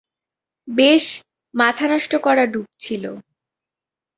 [0.67, 1.05] বেশ,
[1.53, 3.03] মাথানষ্ট করা ডুব ছিল।